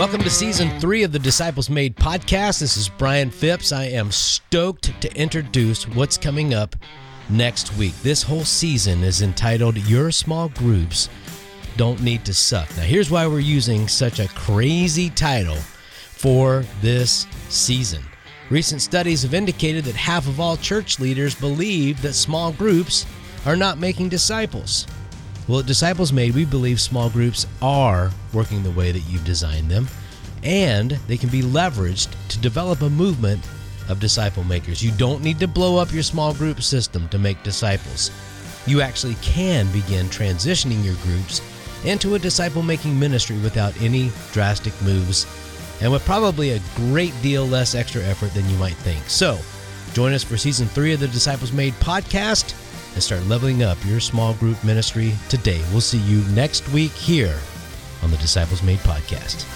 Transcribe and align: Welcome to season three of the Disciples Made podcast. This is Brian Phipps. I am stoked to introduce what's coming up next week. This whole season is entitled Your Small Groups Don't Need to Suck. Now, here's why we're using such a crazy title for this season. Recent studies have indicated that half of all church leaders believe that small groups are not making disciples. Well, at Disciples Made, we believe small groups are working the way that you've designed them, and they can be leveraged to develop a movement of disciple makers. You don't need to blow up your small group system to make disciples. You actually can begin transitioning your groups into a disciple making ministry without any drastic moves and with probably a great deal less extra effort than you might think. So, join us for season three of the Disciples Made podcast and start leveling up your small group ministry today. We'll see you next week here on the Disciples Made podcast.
Welcome 0.00 0.22
to 0.22 0.30
season 0.30 0.80
three 0.80 1.02
of 1.02 1.12
the 1.12 1.18
Disciples 1.18 1.68
Made 1.68 1.94
podcast. 1.94 2.60
This 2.60 2.78
is 2.78 2.88
Brian 2.88 3.30
Phipps. 3.30 3.70
I 3.70 3.84
am 3.84 4.10
stoked 4.10 4.98
to 5.02 5.14
introduce 5.14 5.86
what's 5.88 6.16
coming 6.16 6.54
up 6.54 6.74
next 7.28 7.76
week. 7.76 7.92
This 7.96 8.22
whole 8.22 8.46
season 8.46 9.04
is 9.04 9.20
entitled 9.20 9.76
Your 9.76 10.10
Small 10.10 10.48
Groups 10.48 11.10
Don't 11.76 12.00
Need 12.02 12.24
to 12.24 12.32
Suck. 12.32 12.74
Now, 12.78 12.84
here's 12.84 13.10
why 13.10 13.26
we're 13.26 13.40
using 13.40 13.88
such 13.88 14.20
a 14.20 14.28
crazy 14.28 15.10
title 15.10 15.56
for 15.56 16.64
this 16.80 17.26
season. 17.50 18.02
Recent 18.48 18.80
studies 18.80 19.20
have 19.20 19.34
indicated 19.34 19.84
that 19.84 19.96
half 19.96 20.26
of 20.26 20.40
all 20.40 20.56
church 20.56 20.98
leaders 20.98 21.34
believe 21.34 22.00
that 22.00 22.14
small 22.14 22.52
groups 22.52 23.04
are 23.44 23.54
not 23.54 23.76
making 23.76 24.08
disciples. 24.08 24.86
Well, 25.50 25.58
at 25.58 25.66
Disciples 25.66 26.12
Made, 26.12 26.36
we 26.36 26.44
believe 26.44 26.80
small 26.80 27.10
groups 27.10 27.44
are 27.60 28.12
working 28.32 28.62
the 28.62 28.70
way 28.70 28.92
that 28.92 29.00
you've 29.08 29.24
designed 29.24 29.68
them, 29.68 29.88
and 30.44 30.92
they 31.08 31.16
can 31.16 31.28
be 31.28 31.42
leveraged 31.42 32.14
to 32.28 32.38
develop 32.38 32.82
a 32.82 32.88
movement 32.88 33.44
of 33.88 33.98
disciple 33.98 34.44
makers. 34.44 34.80
You 34.80 34.92
don't 34.92 35.24
need 35.24 35.40
to 35.40 35.48
blow 35.48 35.76
up 35.76 35.92
your 35.92 36.04
small 36.04 36.32
group 36.34 36.62
system 36.62 37.08
to 37.08 37.18
make 37.18 37.42
disciples. 37.42 38.12
You 38.64 38.80
actually 38.80 39.16
can 39.22 39.66
begin 39.72 40.06
transitioning 40.06 40.84
your 40.84 40.94
groups 41.02 41.42
into 41.84 42.14
a 42.14 42.20
disciple 42.20 42.62
making 42.62 42.96
ministry 42.96 43.36
without 43.38 43.74
any 43.82 44.12
drastic 44.30 44.80
moves 44.82 45.26
and 45.82 45.90
with 45.90 46.04
probably 46.04 46.50
a 46.50 46.62
great 46.76 47.12
deal 47.22 47.44
less 47.44 47.74
extra 47.74 48.02
effort 48.02 48.32
than 48.34 48.48
you 48.48 48.56
might 48.58 48.76
think. 48.76 49.02
So, 49.10 49.36
join 49.94 50.12
us 50.12 50.22
for 50.22 50.36
season 50.36 50.68
three 50.68 50.92
of 50.92 51.00
the 51.00 51.08
Disciples 51.08 51.50
Made 51.50 51.74
podcast 51.74 52.54
and 53.00 53.04
start 53.04 53.24
leveling 53.28 53.62
up 53.62 53.78
your 53.86 53.98
small 53.98 54.34
group 54.34 54.62
ministry 54.62 55.14
today. 55.30 55.62
We'll 55.70 55.80
see 55.80 56.00
you 56.00 56.22
next 56.34 56.68
week 56.68 56.92
here 56.92 57.38
on 58.02 58.10
the 58.10 58.18
Disciples 58.18 58.62
Made 58.62 58.78
podcast. 58.80 59.46